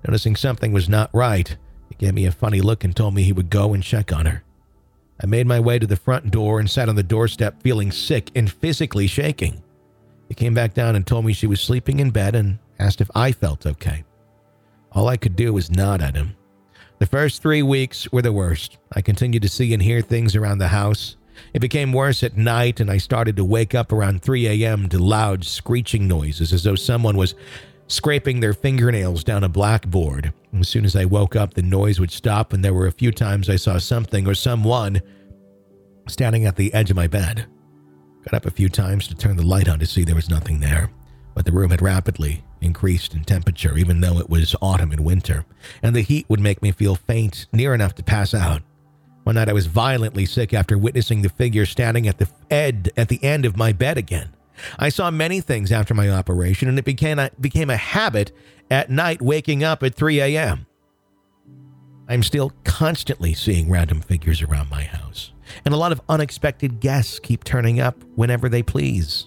Noticing 0.06 0.36
something 0.36 0.72
was 0.72 0.88
not 0.88 1.10
right, 1.12 1.56
he 1.90 1.94
gave 1.96 2.14
me 2.14 2.24
a 2.24 2.32
funny 2.32 2.60
look 2.62 2.84
and 2.84 2.96
told 2.96 3.14
me 3.14 3.22
he 3.22 3.32
would 3.32 3.50
go 3.50 3.74
and 3.74 3.82
check 3.82 4.12
on 4.12 4.26
her. 4.26 4.42
I 5.22 5.26
made 5.26 5.46
my 5.46 5.60
way 5.60 5.78
to 5.78 5.86
the 5.86 5.96
front 5.96 6.30
door 6.30 6.58
and 6.58 6.70
sat 6.70 6.88
on 6.88 6.96
the 6.96 7.02
doorstep 7.02 7.62
feeling 7.62 7.92
sick 7.92 8.30
and 8.34 8.50
physically 8.50 9.06
shaking. 9.06 9.62
He 10.28 10.34
came 10.34 10.54
back 10.54 10.74
down 10.74 10.96
and 10.96 11.06
told 11.06 11.24
me 11.24 11.32
she 11.32 11.46
was 11.46 11.60
sleeping 11.60 12.00
in 12.00 12.10
bed 12.10 12.34
and 12.34 12.58
asked 12.78 13.00
if 13.00 13.10
I 13.14 13.32
felt 13.32 13.66
okay. 13.66 14.04
All 14.92 15.08
I 15.08 15.16
could 15.16 15.36
do 15.36 15.52
was 15.52 15.70
nod 15.70 16.02
at 16.02 16.16
him. 16.16 16.34
The 16.98 17.06
first 17.06 17.42
three 17.42 17.62
weeks 17.62 18.10
were 18.12 18.22
the 18.22 18.32
worst. 18.32 18.78
I 18.92 19.02
continued 19.02 19.42
to 19.42 19.48
see 19.48 19.74
and 19.74 19.82
hear 19.82 20.00
things 20.00 20.36
around 20.36 20.58
the 20.58 20.68
house. 20.68 21.16
It 21.52 21.58
became 21.58 21.92
worse 21.92 22.22
at 22.22 22.36
night, 22.36 22.78
and 22.78 22.90
I 22.90 22.98
started 22.98 23.36
to 23.36 23.44
wake 23.44 23.74
up 23.74 23.92
around 23.92 24.22
3 24.22 24.46
a.m. 24.46 24.88
to 24.90 24.98
loud 24.98 25.44
screeching 25.44 26.06
noises 26.06 26.52
as 26.52 26.62
though 26.62 26.76
someone 26.76 27.16
was 27.16 27.34
scraping 27.88 28.40
their 28.40 28.54
fingernails 28.54 29.24
down 29.24 29.42
a 29.42 29.48
blackboard. 29.48 30.32
As 30.58 30.68
soon 30.68 30.84
as 30.84 30.94
I 30.94 31.04
woke 31.04 31.34
up, 31.34 31.54
the 31.54 31.62
noise 31.62 31.98
would 31.98 32.12
stop, 32.12 32.52
and 32.52 32.64
there 32.64 32.72
were 32.74 32.86
a 32.86 32.92
few 32.92 33.10
times 33.10 33.50
I 33.50 33.56
saw 33.56 33.78
something 33.78 34.28
or 34.28 34.34
someone 34.34 35.02
standing 36.06 36.46
at 36.46 36.56
the 36.56 36.72
edge 36.72 36.90
of 36.90 36.96
my 36.96 37.08
bed. 37.08 37.46
Got 38.24 38.34
up 38.34 38.46
a 38.46 38.50
few 38.50 38.68
times 38.68 39.08
to 39.08 39.14
turn 39.14 39.36
the 39.36 39.44
light 39.44 39.68
on 39.68 39.80
to 39.80 39.86
see 39.86 40.04
there 40.04 40.14
was 40.14 40.30
nothing 40.30 40.60
there, 40.60 40.90
but 41.34 41.44
the 41.44 41.52
room 41.52 41.70
had 41.70 41.82
rapidly 41.82 42.44
increased 42.64 43.14
in 43.14 43.24
temperature, 43.24 43.76
even 43.76 44.00
though 44.00 44.18
it 44.18 44.30
was 44.30 44.56
autumn 44.60 44.90
and 44.90 45.04
winter, 45.04 45.44
and 45.82 45.94
the 45.94 46.02
heat 46.02 46.26
would 46.28 46.40
make 46.40 46.62
me 46.62 46.72
feel 46.72 46.94
faint 46.94 47.46
near 47.52 47.74
enough 47.74 47.94
to 47.96 48.02
pass 48.02 48.34
out. 48.34 48.62
One 49.24 49.36
night 49.36 49.48
I 49.48 49.54
was 49.54 49.66
violently 49.66 50.26
sick 50.26 50.52
after 50.52 50.76
witnessing 50.76 51.22
the 51.22 51.28
figure 51.28 51.66
standing 51.66 52.06
at 52.06 52.18
the 52.18 52.28
ed 52.50 52.90
at 52.96 53.08
the 53.08 53.22
end 53.24 53.44
of 53.44 53.56
my 53.56 53.72
bed 53.72 53.96
again. 53.96 54.30
I 54.78 54.88
saw 54.88 55.10
many 55.10 55.40
things 55.40 55.72
after 55.72 55.94
my 55.94 56.10
operation, 56.10 56.68
and 56.68 56.78
it 56.78 56.84
became 56.84 57.18
a, 57.18 57.30
became 57.40 57.70
a 57.70 57.76
habit 57.76 58.32
at 58.70 58.90
night 58.90 59.22
waking 59.22 59.64
up 59.64 59.82
at 59.82 59.94
3 59.94 60.20
a.m. 60.20 60.66
I'm 62.08 62.22
still 62.22 62.52
constantly 62.64 63.32
seeing 63.32 63.70
random 63.70 64.00
figures 64.00 64.42
around 64.42 64.70
my 64.70 64.84
house, 64.84 65.32
and 65.64 65.72
a 65.72 65.78
lot 65.78 65.92
of 65.92 66.02
unexpected 66.08 66.80
guests 66.80 67.18
keep 67.18 67.44
turning 67.44 67.80
up 67.80 68.02
whenever 68.14 68.48
they 68.48 68.62
please. 68.62 69.26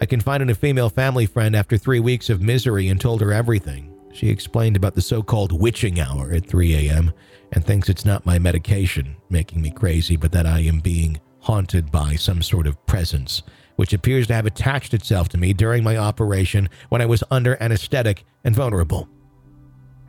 I 0.00 0.06
confided 0.06 0.44
in 0.44 0.50
a 0.50 0.54
female 0.54 0.88
family 0.88 1.26
friend 1.26 1.54
after 1.54 1.76
three 1.76 2.00
weeks 2.00 2.30
of 2.30 2.40
misery 2.40 2.88
and 2.88 3.00
told 3.00 3.20
her 3.20 3.32
everything. 3.32 3.94
She 4.12 4.28
explained 4.28 4.76
about 4.76 4.94
the 4.94 5.02
so 5.02 5.22
called 5.22 5.52
witching 5.52 6.00
hour 6.00 6.32
at 6.32 6.46
3 6.46 6.88
a.m. 6.88 7.12
and 7.52 7.64
thinks 7.64 7.88
it's 7.88 8.04
not 8.04 8.26
my 8.26 8.38
medication 8.38 9.16
making 9.28 9.62
me 9.62 9.70
crazy, 9.70 10.16
but 10.16 10.32
that 10.32 10.46
I 10.46 10.60
am 10.60 10.80
being 10.80 11.20
haunted 11.40 11.90
by 11.90 12.16
some 12.16 12.42
sort 12.42 12.66
of 12.66 12.84
presence 12.86 13.42
which 13.80 13.94
appears 13.94 14.26
to 14.26 14.34
have 14.34 14.44
attached 14.44 14.92
itself 14.92 15.30
to 15.30 15.38
me 15.38 15.54
during 15.54 15.82
my 15.82 15.96
operation 15.96 16.68
when 16.90 17.00
I 17.00 17.06
was 17.06 17.24
under 17.30 17.56
anesthetic 17.62 18.24
and 18.44 18.54
vulnerable. 18.54 19.08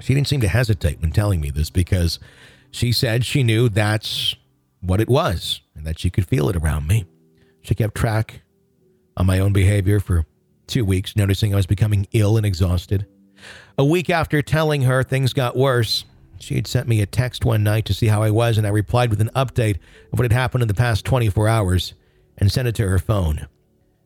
She 0.01 0.13
didn't 0.13 0.27
seem 0.27 0.41
to 0.41 0.49
hesitate 0.49 0.99
when 0.99 1.11
telling 1.11 1.39
me 1.39 1.51
this 1.51 1.69
because 1.69 2.19
she 2.69 2.91
said 2.91 3.23
she 3.23 3.43
knew 3.43 3.69
that's 3.69 4.35
what 4.81 4.99
it 4.99 5.07
was 5.07 5.61
and 5.73 5.85
that 5.85 5.99
she 5.99 6.09
could 6.09 6.27
feel 6.27 6.49
it 6.49 6.57
around 6.57 6.85
me. 6.85 7.05
She 7.61 7.73
kept 7.73 7.95
track 7.95 8.41
on 9.21 9.27
my 9.27 9.39
own 9.39 9.53
behavior 9.53 9.99
for 9.99 10.25
two 10.65 10.83
weeks, 10.83 11.15
noticing 11.15 11.53
I 11.53 11.55
was 11.55 11.67
becoming 11.67 12.07
ill 12.11 12.37
and 12.37 12.45
exhausted. 12.45 13.05
A 13.77 13.85
week 13.85 14.09
after 14.09 14.41
telling 14.41 14.81
her 14.81 15.03
things 15.03 15.31
got 15.31 15.55
worse, 15.55 16.05
she 16.39 16.55
had 16.55 16.65
sent 16.65 16.87
me 16.87 17.01
a 17.01 17.05
text 17.05 17.45
one 17.45 17.63
night 17.63 17.85
to 17.85 17.93
see 17.93 18.07
how 18.07 18.23
I 18.23 18.31
was, 18.31 18.57
and 18.57 18.65
I 18.65 18.71
replied 18.71 19.11
with 19.11 19.21
an 19.21 19.29
update 19.35 19.77
of 20.11 20.17
what 20.17 20.23
had 20.23 20.31
happened 20.31 20.63
in 20.63 20.67
the 20.67 20.73
past 20.73 21.05
24 21.05 21.47
hours 21.47 21.93
and 22.39 22.51
sent 22.51 22.67
it 22.67 22.73
to 22.75 22.87
her 22.87 22.97
phone. 22.97 23.47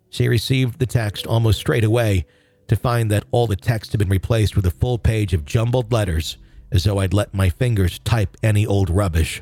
She 0.10 0.28
received 0.28 0.80
the 0.80 0.86
text 0.86 1.26
almost 1.26 1.60
straight 1.60 1.86
away 1.86 2.26
to 2.68 2.76
find 2.76 3.10
that 3.10 3.24
all 3.32 3.48
the 3.48 3.56
text 3.56 3.94
had 3.94 4.00
been 4.00 4.10
replaced 4.10 4.58
with 4.58 4.66
a 4.66 4.72
full 4.72 4.98
page 4.98 5.34
of 5.34 5.46
jumbled 5.46 5.94
letters, 5.94 6.38
as 6.74 6.84
though 6.84 7.00
I'd 7.00 7.14
let 7.14 7.34
my 7.34 7.50
fingers 7.50 8.00
type 8.00 8.36
any 8.44 8.66
old 8.66 8.90
rubbish. 8.90 9.42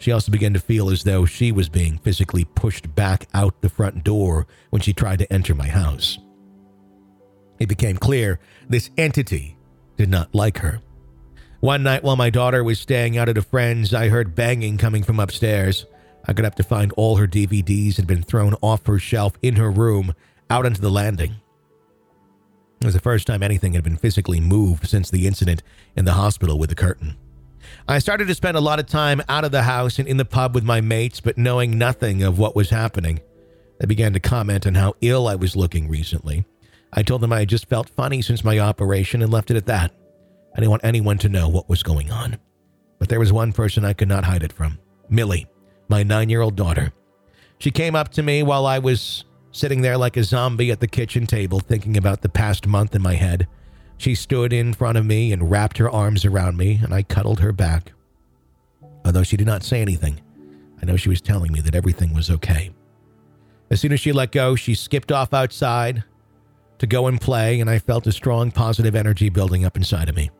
She 0.00 0.12
also 0.12 0.32
began 0.32 0.54
to 0.54 0.60
feel 0.60 0.88
as 0.90 1.04
though 1.04 1.26
she 1.26 1.52
was 1.52 1.68
being 1.68 1.98
physically 1.98 2.44
pushed 2.44 2.94
back 2.94 3.28
out 3.34 3.60
the 3.60 3.68
front 3.68 4.02
door 4.02 4.46
when 4.70 4.80
she 4.80 4.94
tried 4.94 5.18
to 5.18 5.30
enter 5.30 5.54
my 5.54 5.68
house. 5.68 6.18
It 7.58 7.68
became 7.68 7.98
clear 7.98 8.40
this 8.66 8.90
entity 8.96 9.58
did 9.98 10.08
not 10.08 10.34
like 10.34 10.58
her. 10.58 10.80
One 11.60 11.82
night 11.82 12.02
while 12.02 12.16
my 12.16 12.30
daughter 12.30 12.64
was 12.64 12.80
staying 12.80 13.18
out 13.18 13.28
at 13.28 13.36
a 13.36 13.42
friend's, 13.42 13.92
I 13.92 14.08
heard 14.08 14.34
banging 14.34 14.78
coming 14.78 15.02
from 15.02 15.20
upstairs. 15.20 15.84
I 16.24 16.32
got 16.32 16.46
up 16.46 16.54
to 16.54 16.62
find 16.62 16.92
all 16.96 17.16
her 17.16 17.28
DVDs 17.28 17.96
had 17.96 18.06
been 18.06 18.22
thrown 18.22 18.54
off 18.62 18.86
her 18.86 18.98
shelf 18.98 19.34
in 19.42 19.56
her 19.56 19.70
room 19.70 20.14
out 20.48 20.64
onto 20.64 20.80
the 20.80 20.90
landing. 20.90 21.34
It 22.80 22.86
was 22.86 22.94
the 22.94 23.00
first 23.00 23.26
time 23.26 23.42
anything 23.42 23.74
had 23.74 23.84
been 23.84 23.98
physically 23.98 24.40
moved 24.40 24.88
since 24.88 25.10
the 25.10 25.26
incident 25.26 25.62
in 25.94 26.06
the 26.06 26.14
hospital 26.14 26.58
with 26.58 26.70
the 26.70 26.74
curtain. 26.74 27.18
I 27.88 27.98
started 27.98 28.28
to 28.28 28.34
spend 28.34 28.56
a 28.56 28.60
lot 28.60 28.78
of 28.78 28.86
time 28.86 29.22
out 29.28 29.44
of 29.44 29.52
the 29.52 29.62
house 29.62 29.98
and 29.98 30.08
in 30.08 30.16
the 30.16 30.24
pub 30.24 30.54
with 30.54 30.64
my 30.64 30.80
mates, 30.80 31.20
but 31.20 31.38
knowing 31.38 31.78
nothing 31.78 32.22
of 32.22 32.38
what 32.38 32.56
was 32.56 32.70
happening. 32.70 33.20
They 33.78 33.86
began 33.86 34.12
to 34.12 34.20
comment 34.20 34.66
on 34.66 34.74
how 34.74 34.94
ill 35.00 35.26
I 35.26 35.36
was 35.36 35.56
looking 35.56 35.88
recently. 35.88 36.44
I 36.92 37.02
told 37.02 37.20
them 37.20 37.32
I 37.32 37.40
had 37.40 37.48
just 37.48 37.68
felt 37.68 37.88
funny 37.88 38.20
since 38.22 38.44
my 38.44 38.58
operation 38.58 39.22
and 39.22 39.32
left 39.32 39.50
it 39.50 39.56
at 39.56 39.66
that. 39.66 39.92
I 40.54 40.60
didn't 40.60 40.70
want 40.70 40.84
anyone 40.84 41.18
to 41.18 41.28
know 41.28 41.48
what 41.48 41.68
was 41.68 41.82
going 41.82 42.10
on. 42.10 42.38
But 42.98 43.08
there 43.08 43.20
was 43.20 43.32
one 43.32 43.52
person 43.52 43.84
I 43.84 43.92
could 43.92 44.08
not 44.08 44.24
hide 44.24 44.42
it 44.42 44.52
from 44.52 44.78
Millie 45.08 45.46
my 45.90 46.02
nine 46.02 46.30
year 46.30 46.40
old 46.40 46.56
daughter. 46.56 46.92
She 47.58 47.70
came 47.70 47.94
up 47.94 48.10
to 48.10 48.22
me 48.22 48.42
while 48.42 48.64
I 48.64 48.78
was 48.78 49.24
sitting 49.50 49.82
there 49.82 49.98
like 49.98 50.16
a 50.16 50.24
zombie 50.24 50.70
at 50.70 50.80
the 50.80 50.86
kitchen 50.86 51.26
table 51.26 51.58
thinking 51.58 51.96
about 51.96 52.22
the 52.22 52.28
past 52.28 52.66
month 52.66 52.94
in 52.94 53.02
my 53.02 53.14
head. 53.14 53.48
She 54.00 54.14
stood 54.14 54.54
in 54.54 54.72
front 54.72 54.96
of 54.96 55.04
me 55.04 55.30
and 55.30 55.50
wrapped 55.50 55.76
her 55.76 55.90
arms 55.90 56.24
around 56.24 56.56
me, 56.56 56.80
and 56.82 56.94
I 56.94 57.02
cuddled 57.02 57.40
her 57.40 57.52
back. 57.52 57.92
Although 59.04 59.24
she 59.24 59.36
did 59.36 59.46
not 59.46 59.62
say 59.62 59.82
anything, 59.82 60.22
I 60.80 60.86
know 60.86 60.96
she 60.96 61.10
was 61.10 61.20
telling 61.20 61.52
me 61.52 61.60
that 61.60 61.74
everything 61.74 62.14
was 62.14 62.30
okay. 62.30 62.70
As 63.70 63.78
soon 63.78 63.92
as 63.92 64.00
she 64.00 64.12
let 64.12 64.32
go, 64.32 64.56
she 64.56 64.74
skipped 64.74 65.12
off 65.12 65.34
outside 65.34 66.02
to 66.78 66.86
go 66.86 67.08
and 67.08 67.20
play, 67.20 67.60
and 67.60 67.68
I 67.68 67.78
felt 67.78 68.06
a 68.06 68.12
strong 68.12 68.50
positive 68.50 68.94
energy 68.94 69.28
building 69.28 69.66
up 69.66 69.76
inside 69.76 70.08
of 70.08 70.16
me. 70.16 70.30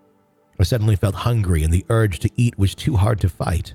I 0.58 0.62
suddenly 0.62 0.96
felt 0.96 1.14
hungry, 1.14 1.62
and 1.62 1.70
the 1.70 1.84
urge 1.90 2.20
to 2.20 2.30
eat 2.36 2.58
was 2.58 2.74
too 2.74 2.96
hard 2.96 3.20
to 3.20 3.28
fight. 3.28 3.74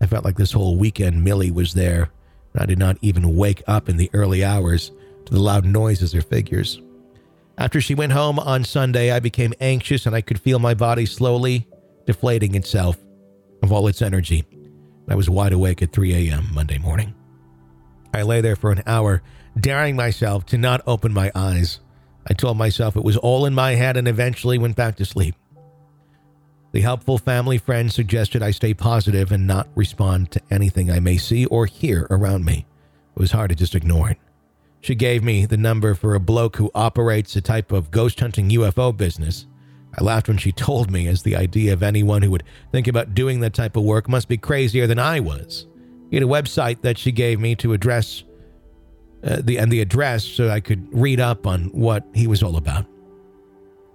I 0.00 0.06
felt 0.06 0.24
like 0.24 0.36
this 0.36 0.52
whole 0.52 0.76
weekend 0.76 1.24
Millie 1.24 1.50
was 1.50 1.74
there, 1.74 2.10
and 2.54 2.62
I 2.62 2.66
did 2.66 2.78
not 2.78 2.96
even 3.02 3.34
wake 3.34 3.64
up 3.66 3.88
in 3.88 3.96
the 3.96 4.08
early 4.12 4.44
hours 4.44 4.92
to 5.24 5.32
the 5.32 5.42
loud 5.42 5.64
noises 5.64 6.14
or 6.14 6.22
figures. 6.22 6.80
After 7.58 7.80
she 7.80 7.94
went 7.94 8.12
home 8.12 8.38
on 8.38 8.64
Sunday, 8.64 9.10
I 9.10 9.20
became 9.20 9.54
anxious 9.60 10.06
and 10.06 10.14
I 10.14 10.20
could 10.20 10.40
feel 10.40 10.58
my 10.58 10.74
body 10.74 11.06
slowly 11.06 11.66
deflating 12.06 12.54
itself 12.54 12.98
of 13.62 13.72
all 13.72 13.88
its 13.88 14.02
energy. 14.02 14.44
I 15.08 15.14
was 15.14 15.30
wide 15.30 15.52
awake 15.52 15.82
at 15.82 15.92
3 15.92 16.30
a.m. 16.30 16.50
Monday 16.52 16.78
morning. 16.78 17.14
I 18.12 18.22
lay 18.22 18.40
there 18.40 18.56
for 18.56 18.72
an 18.72 18.82
hour, 18.86 19.22
daring 19.58 19.96
myself 19.96 20.44
to 20.46 20.58
not 20.58 20.82
open 20.86 21.12
my 21.12 21.30
eyes. 21.34 21.80
I 22.28 22.34
told 22.34 22.58
myself 22.58 22.96
it 22.96 23.04
was 23.04 23.16
all 23.16 23.46
in 23.46 23.54
my 23.54 23.72
head 23.72 23.96
and 23.96 24.08
eventually 24.08 24.58
went 24.58 24.76
back 24.76 24.96
to 24.96 25.04
sleep. 25.04 25.34
The 26.72 26.80
helpful 26.82 27.16
family 27.16 27.56
friend 27.56 27.90
suggested 27.90 28.42
I 28.42 28.50
stay 28.50 28.74
positive 28.74 29.32
and 29.32 29.46
not 29.46 29.68
respond 29.74 30.30
to 30.32 30.42
anything 30.50 30.90
I 30.90 31.00
may 31.00 31.16
see 31.16 31.46
or 31.46 31.64
hear 31.64 32.06
around 32.10 32.44
me. 32.44 32.66
It 33.16 33.20
was 33.20 33.30
hard 33.32 33.48
to 33.48 33.56
just 33.56 33.74
ignore 33.74 34.10
it. 34.10 34.18
She 34.86 34.94
gave 34.94 35.24
me 35.24 35.46
the 35.46 35.56
number 35.56 35.96
for 35.96 36.14
a 36.14 36.20
bloke 36.20 36.54
who 36.54 36.70
operates 36.72 37.34
a 37.34 37.40
type 37.40 37.72
of 37.72 37.90
ghost 37.90 38.20
hunting 38.20 38.50
UFO 38.50 38.96
business. 38.96 39.48
I 39.98 40.04
laughed 40.04 40.28
when 40.28 40.38
she 40.38 40.52
told 40.52 40.92
me, 40.92 41.08
as 41.08 41.24
the 41.24 41.34
idea 41.34 41.72
of 41.72 41.82
anyone 41.82 42.22
who 42.22 42.30
would 42.30 42.44
think 42.70 42.86
about 42.86 43.12
doing 43.12 43.40
that 43.40 43.52
type 43.52 43.74
of 43.74 43.82
work 43.82 44.08
must 44.08 44.28
be 44.28 44.36
crazier 44.36 44.86
than 44.86 45.00
I 45.00 45.18
was. 45.18 45.66
He 46.08 46.14
had 46.14 46.22
a 46.22 46.26
website 46.28 46.82
that 46.82 46.98
she 46.98 47.10
gave 47.10 47.40
me 47.40 47.56
to 47.56 47.72
address 47.72 48.22
uh, 49.24 49.40
the 49.42 49.58
and 49.58 49.72
the 49.72 49.80
address 49.80 50.24
so 50.24 50.50
I 50.50 50.60
could 50.60 50.86
read 50.92 51.18
up 51.18 51.48
on 51.48 51.64
what 51.72 52.06
he 52.14 52.28
was 52.28 52.44
all 52.44 52.56
about. 52.56 52.86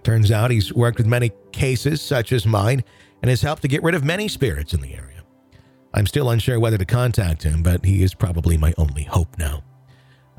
Turns 0.03 0.29
out 0.29 0.51
he's 0.51 0.73
worked 0.73 0.97
with 0.97 1.07
many 1.07 1.31
cases 1.53 2.01
such 2.01 2.33
as 2.33 2.45
mine 2.45 2.83
and 3.21 3.29
has 3.29 3.41
helped 3.41 3.61
to 3.61 3.69
get 3.69 3.81
rid 3.81 3.95
of 3.95 4.03
many 4.03 4.27
spirits 4.27 4.73
in 4.73 4.81
the 4.81 4.93
area. 4.93 5.23
I'm 5.93 6.05
still 6.05 6.31
unsure 6.31 6.59
whether 6.59 6.77
to 6.77 6.85
contact 6.85 7.43
him, 7.43 7.63
but 7.63 7.85
he 7.85 8.03
is 8.03 8.13
probably 8.13 8.57
my 8.57 8.73
only 8.77 9.03
hope 9.03 9.37
now. 9.37 9.63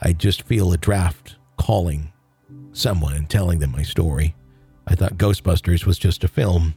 I 0.02 0.12
just 0.12 0.42
feel 0.42 0.72
a 0.72 0.76
draft 0.76 1.36
calling 1.56 2.12
someone 2.72 3.14
and 3.14 3.30
telling 3.30 3.60
them 3.60 3.70
my 3.70 3.82
story. 3.82 4.34
I 4.86 4.96
thought 4.96 5.16
Ghostbusters 5.16 5.86
was 5.86 5.98
just 5.98 6.24
a 6.24 6.28
film. 6.28 6.74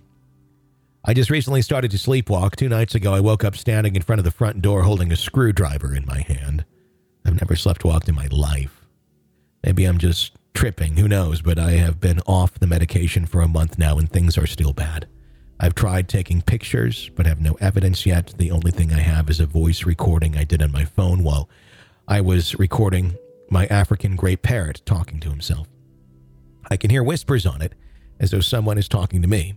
I 1.03 1.13
just 1.13 1.32
recently 1.32 1.63
started 1.63 1.91
to 1.91 1.98
sleepwalk. 1.98 2.55
Two 2.55 2.70
nights 2.70 2.94
ago, 2.94 3.13
I 3.13 3.20
woke 3.20 3.44
up 3.44 3.55
standing 3.55 3.96
in 3.96 4.03
front 4.03 4.20
of 4.20 4.25
the 4.25 4.32
front 4.32 4.62
door 4.62 4.84
holding 4.84 5.12
a 5.12 5.15
screwdriver 5.15 5.96
in 5.96 6.05
my 6.05 6.22
hand. 6.22 6.65
I've 7.25 7.41
never 7.41 7.55
slept 7.55 7.84
walked 7.84 8.08
in 8.08 8.15
my 8.15 8.27
life. 8.27 8.86
Maybe 9.63 9.86
I'm 9.86 9.98
just 9.98 10.34
tripping, 10.53 10.98
who 10.98 11.08
knows, 11.08 11.41
but 11.41 11.58
I 11.58 11.72
have 11.72 12.00
been 12.00 12.20
off 12.27 12.60
the 12.60 12.67
medication 12.67 13.25
for 13.25 13.41
a 13.41 13.48
month 13.48 13.79
now 13.79 13.98
and 13.98 14.10
things 14.10 14.38
are 14.38 14.48
still 14.48 14.74
bad. 14.74 15.08
I've 15.60 15.74
tried 15.74 16.08
taking 16.08 16.41
pictures, 16.41 17.10
but 17.15 17.25
have 17.25 17.41
no 17.41 17.53
evidence 17.62 18.05
yet. 18.05 18.36
The 18.38 18.51
only 18.51 18.72
thing 18.72 18.94
I 18.94 19.00
have 19.00 19.29
is 19.29 19.39
a 19.39 19.46
voice 19.46 19.84
recording 19.84 20.38
I 20.38 20.44
did 20.44 20.62
on 20.62 20.72
my 20.72 20.86
phone 20.86 21.24
while 21.24 21.50
I 22.07 22.21
was 22.21 22.57
recording 22.59 23.15
my 23.50 23.65
African 23.67 24.15
gray 24.15 24.35
parrot 24.35 24.81
talking 24.85 25.19
to 25.21 25.29
himself. 25.29 25.67
I 26.69 26.77
can 26.77 26.89
hear 26.89 27.03
whispers 27.03 27.45
on 27.45 27.62
it 27.62 27.74
as 28.19 28.31
though 28.31 28.41
someone 28.41 28.77
is 28.77 28.88
talking 28.88 29.21
to 29.21 29.27
me. 29.27 29.55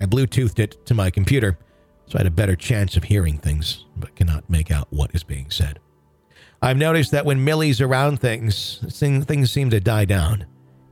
I 0.00 0.06
Bluetoothed 0.06 0.58
it 0.58 0.84
to 0.86 0.94
my 0.94 1.10
computer 1.10 1.58
so 2.06 2.16
I 2.16 2.20
had 2.20 2.26
a 2.26 2.30
better 2.30 2.56
chance 2.56 2.96
of 2.96 3.04
hearing 3.04 3.38
things, 3.38 3.86
but 3.96 4.14
cannot 4.16 4.48
make 4.50 4.70
out 4.70 4.88
what 4.90 5.14
is 5.14 5.22
being 5.22 5.50
said. 5.50 5.78
I've 6.60 6.76
noticed 6.76 7.10
that 7.12 7.26
when 7.26 7.44
Millie's 7.44 7.80
around 7.80 8.20
things, 8.20 8.78
things 8.88 9.50
seem 9.50 9.70
to 9.70 9.80
die 9.80 10.04
down. 10.04 10.46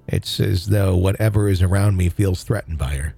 It's 0.06 0.40
as 0.40 0.66
though 0.66 0.96
whatever 0.96 1.48
is 1.48 1.62
around 1.62 1.96
me 1.96 2.08
feels 2.08 2.44
threatened 2.44 2.78
by 2.78 2.96
her. 2.96 3.14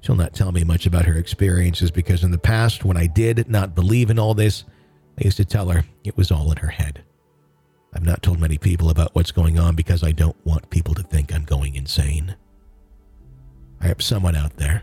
She'll 0.00 0.16
not 0.16 0.34
tell 0.34 0.52
me 0.52 0.64
much 0.64 0.86
about 0.86 1.04
her 1.04 1.16
experiences 1.16 1.90
because 1.90 2.24
in 2.24 2.30
the 2.30 2.38
past, 2.38 2.84
when 2.84 2.96
I 2.96 3.06
did 3.06 3.48
not 3.48 3.74
believe 3.74 4.10
in 4.10 4.18
all 4.18 4.34
this, 4.34 4.64
I 5.18 5.24
used 5.24 5.36
to 5.36 5.44
tell 5.44 5.68
her 5.68 5.84
it 6.04 6.16
was 6.16 6.30
all 6.30 6.50
in 6.50 6.58
her 6.58 6.68
head. 6.68 7.02
I've 7.94 8.04
not 8.04 8.22
told 8.22 8.40
many 8.40 8.56
people 8.56 8.88
about 8.90 9.14
what's 9.14 9.32
going 9.32 9.58
on 9.58 9.74
because 9.76 10.02
I 10.02 10.12
don't 10.12 10.36
want 10.46 10.70
people 10.70 10.94
to 10.94 11.02
think 11.02 11.32
I'm 11.32 11.44
going 11.44 11.74
insane. 11.74 12.34
I 13.80 13.88
hope 13.88 14.00
someone 14.00 14.36
out 14.36 14.56
there 14.56 14.82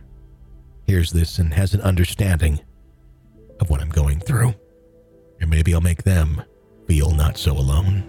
hears 0.86 1.12
this 1.12 1.40
and 1.40 1.54
has 1.54 1.74
an 1.74 1.82
understanding 1.82 2.60
of 3.60 3.70
what 3.70 3.82
I'm 3.82 3.90
going 3.90 4.20
through. 4.20 4.54
And 5.42 5.50
maybe 5.50 5.74
I'll 5.74 5.82
make 5.82 6.04
them 6.04 6.44
feel 6.88 7.12
not 7.12 7.38
so 7.38 7.54
alone. 7.54 8.04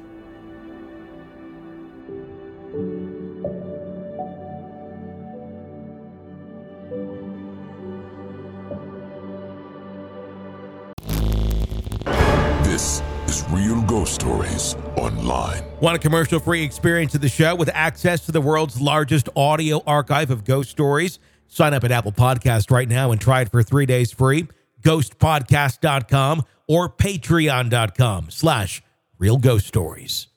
Ghost 14.00 14.14
Stories 14.14 14.76
Online. 14.96 15.62
Want 15.82 15.94
a 15.94 15.98
commercial 15.98 16.40
free 16.40 16.62
experience 16.62 17.14
of 17.14 17.20
the 17.20 17.28
show 17.28 17.54
with 17.54 17.68
access 17.74 18.24
to 18.24 18.32
the 18.32 18.40
world's 18.40 18.80
largest 18.80 19.28
audio 19.36 19.82
archive 19.86 20.30
of 20.30 20.46
ghost 20.46 20.70
stories? 20.70 21.18
Sign 21.48 21.74
up 21.74 21.84
at 21.84 21.92
Apple 21.92 22.12
Podcast 22.12 22.70
right 22.70 22.88
now 22.88 23.12
and 23.12 23.20
try 23.20 23.42
it 23.42 23.50
for 23.50 23.62
three 23.62 23.84
days 23.84 24.10
free. 24.10 24.48
Ghostpodcast.com 24.80 26.44
or 26.66 26.88
patreon.com 26.88 28.30
slash 28.30 28.82
real 29.18 29.36
ghost 29.36 29.66
stories. 29.66 30.28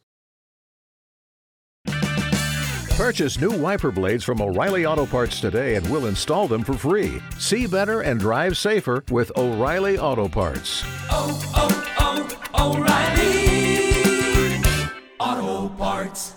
Purchase 2.97 3.39
new 3.39 3.51
wiper 3.51 3.91
blades 3.91 4.25
from 4.25 4.41
O'Reilly 4.41 4.85
Auto 4.85 5.05
Parts 5.05 5.39
today 5.39 5.75
and 5.75 5.89
we'll 5.89 6.07
install 6.07 6.49
them 6.49 6.65
for 6.65 6.73
free. 6.73 7.21
See 7.39 7.65
better 7.65 8.01
and 8.01 8.19
drive 8.19 8.57
safer 8.57 9.05
with 9.09 9.31
O'Reilly 9.37 9.97
Auto 9.97 10.27
Parts. 10.27 10.83
oh, 11.09 11.53
oh, 11.55 11.89
oh 12.59 13.42
Parts. 15.69 16.32